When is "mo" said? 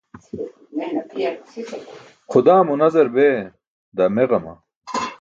2.67-2.73